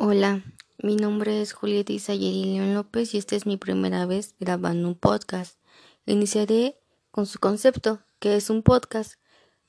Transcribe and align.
Hola, 0.00 0.44
mi 0.80 0.94
nombre 0.94 1.42
es 1.42 1.52
Julieta 1.52 1.92
Isayeri 1.92 2.44
León 2.44 2.72
López 2.72 3.14
y 3.14 3.18
esta 3.18 3.34
es 3.34 3.46
mi 3.46 3.56
primera 3.56 4.06
vez 4.06 4.36
grabando 4.38 4.86
un 4.86 4.94
podcast. 4.94 5.58
Iniciaré 6.06 6.78
con 7.10 7.26
su 7.26 7.40
concepto, 7.40 7.98
que 8.20 8.36
es 8.36 8.48
un 8.48 8.62
podcast. 8.62 9.14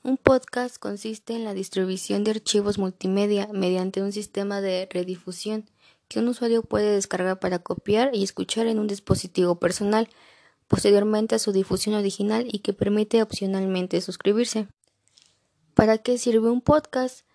Un 0.04 0.18
podcast 0.18 0.78
consiste 0.78 1.34
en 1.34 1.46
la 1.46 1.56
distribución 1.56 2.24
de 2.24 2.30
archivos 2.30 2.78
multimedia 2.78 3.50
mediante 3.54 4.04
un 4.04 4.12
sistema 4.12 4.62
de 4.62 4.88
redifusión 4.92 5.68
que 6.08 6.20
un 6.20 6.28
usuario 6.28 6.62
puede 6.62 6.92
descargar 6.92 7.40
para 7.40 7.58
copiar 7.58 8.12
y 8.14 8.24
escuchar 8.24 8.68
en 8.68 8.78
un 8.78 8.86
dispositivo 8.86 9.56
personal, 9.56 10.10
posteriormente 10.68 11.34
a 11.34 11.40
su 11.40 11.54
difusión 11.54 11.96
original 11.96 12.48
y 12.52 12.60
que 12.60 12.74
permite 12.74 13.24
opcionalmente 13.24 14.00
suscribirse. 14.00 14.68
¿Para 15.74 15.98
qué 15.98 16.20
sirve 16.20 16.52
un 16.52 16.62
podcast? 16.62 17.26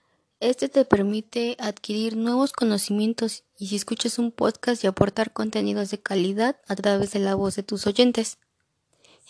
Este 0.45 0.69
te 0.69 0.85
permite 0.85 1.57
adquirir 1.59 2.19
nuevos 2.19 2.53
conocimientos 2.53 3.45
y 3.59 3.69
si 3.69 3.77
escuchas 3.77 4.19
un 4.19 4.31
podcast 4.31 4.85
y 4.85 4.87
aportar 4.87 5.33
contenidos 5.33 5.91
de 5.91 6.03
calidad 6.03 6.57
a 6.69 6.77
través 6.77 7.13
de 7.13 7.21
la 7.21 7.35
voz 7.35 7.57
de 7.57 7.63
tus 7.63 7.87
oyentes. 7.87 8.37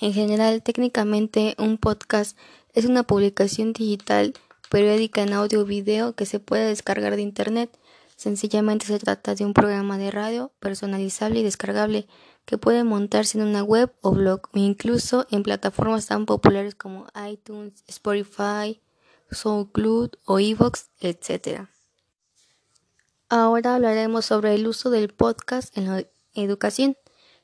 En 0.00 0.12
general, 0.12 0.64
técnicamente, 0.64 1.54
un 1.56 1.78
podcast 1.78 2.36
es 2.72 2.84
una 2.84 3.04
publicación 3.04 3.72
digital 3.72 4.34
periódica 4.70 5.22
en 5.22 5.34
audio 5.34 5.60
o 5.60 5.64
video 5.64 6.16
que 6.16 6.26
se 6.26 6.40
puede 6.40 6.66
descargar 6.66 7.14
de 7.14 7.22
Internet. 7.22 7.70
Sencillamente 8.16 8.86
se 8.86 8.98
trata 8.98 9.36
de 9.36 9.44
un 9.44 9.54
programa 9.54 9.98
de 9.98 10.10
radio 10.10 10.50
personalizable 10.58 11.38
y 11.38 11.44
descargable 11.44 12.08
que 12.44 12.58
puede 12.58 12.82
montarse 12.82 13.38
en 13.38 13.44
una 13.44 13.62
web 13.62 13.94
o 14.00 14.10
blog 14.10 14.48
o 14.52 14.58
incluso 14.58 15.28
en 15.30 15.44
plataformas 15.44 16.06
tan 16.06 16.26
populares 16.26 16.74
como 16.74 17.06
iTunes, 17.30 17.84
Spotify, 17.86 18.80
SoundCloud 19.34 20.10
o 20.24 20.38
Evox, 20.38 20.90
etc. 21.00 21.68
Ahora 23.28 23.74
hablaremos 23.74 24.26
sobre 24.26 24.54
el 24.54 24.66
uso 24.66 24.90
del 24.90 25.08
podcast 25.08 25.76
en 25.76 25.86
la 25.86 26.04
educación. 26.34 26.96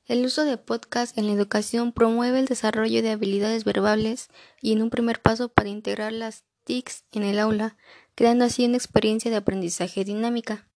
El 0.06 0.25
uso 0.25 0.45
de 0.45 0.56
podcast 0.56 1.17
en 1.19 1.27
la 1.27 1.33
educación 1.33 1.92
promueve 1.92 2.39
el 2.39 2.47
desarrollo 2.47 3.03
de 3.03 3.11
habilidades 3.11 3.64
verbales 3.64 4.29
y 4.61 4.73
en 4.73 4.83
un 4.83 4.91
primer 4.91 5.20
paso 5.20 5.48
para 5.48 5.69
integrar 5.69 6.12
las 6.12 6.45
TICs 6.64 7.05
en 7.12 7.23
el 7.23 7.39
aula, 7.39 7.77
creando 8.14 8.45
así 8.45 8.64
una 8.64 8.77
experiencia 8.77 9.31
de 9.31 9.36
aprendizaje 9.36 10.05
dinámica. 10.05 10.69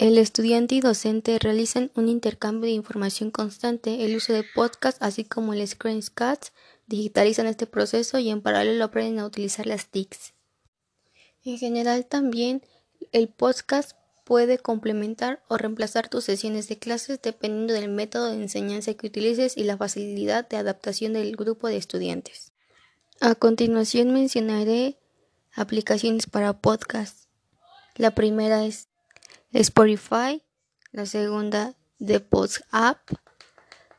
El 0.00 0.16
estudiante 0.16 0.76
y 0.76 0.80
docente 0.80 1.38
realizan 1.38 1.90
un 1.94 2.08
intercambio 2.08 2.62
de 2.62 2.70
información 2.70 3.30
constante, 3.30 4.06
el 4.06 4.16
uso 4.16 4.32
de 4.32 4.44
podcast, 4.54 4.96
así 5.02 5.24
como 5.24 5.52
el 5.52 5.66
screenshot, 5.68 6.52
digitalizan 6.90 7.46
este 7.46 7.66
proceso 7.66 8.18
y 8.18 8.30
en 8.30 8.42
paralelo 8.42 8.84
aprenden 8.84 9.20
a 9.20 9.26
utilizar 9.26 9.66
las 9.66 9.86
TICs. 9.86 10.34
En 11.44 11.56
general 11.56 12.04
también 12.04 12.62
el 13.12 13.28
podcast 13.28 13.92
puede 14.24 14.58
complementar 14.58 15.42
o 15.48 15.56
reemplazar 15.56 16.08
tus 16.08 16.24
sesiones 16.24 16.68
de 16.68 16.78
clases 16.78 17.22
dependiendo 17.22 17.72
del 17.72 17.88
método 17.88 18.26
de 18.26 18.42
enseñanza 18.42 18.92
que 18.94 19.06
utilices 19.06 19.56
y 19.56 19.64
la 19.64 19.76
facilidad 19.76 20.48
de 20.48 20.56
adaptación 20.56 21.12
del 21.12 21.36
grupo 21.36 21.68
de 21.68 21.76
estudiantes. 21.76 22.52
A 23.20 23.34
continuación 23.34 24.12
mencionaré 24.12 24.98
aplicaciones 25.54 26.26
para 26.26 26.60
podcast. 26.60 27.26
La 27.96 28.10
primera 28.12 28.64
es 28.64 28.88
Spotify, 29.52 30.42
la 30.90 31.06
segunda 31.06 31.74
The 32.04 32.18
Post 32.18 32.62
App, 32.72 32.98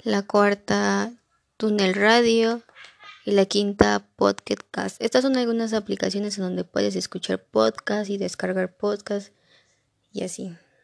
la 0.03 0.23
cuarta 0.23 1.14
Tunnel 1.58 1.94
Radio, 1.94 2.64
y 3.25 3.31
la 3.31 3.45
quinta 3.45 4.08
Podcast. 4.16 5.02
Estas 5.02 5.22
son 5.23 5.38
algunas 5.38 5.73
aplicaciones 5.73 6.38
en 6.38 6.44
donde 6.44 6.64
puedes 6.64 6.95
escuchar 6.95 7.44
podcast 7.44 8.09
y 8.09 8.17
descargar 8.17 8.75
podcast 8.75 9.33
y 10.11 10.23
así. 10.23 10.55